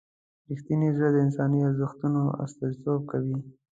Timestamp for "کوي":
3.11-3.37